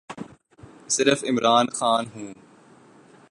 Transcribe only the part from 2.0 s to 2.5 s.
ہوں۔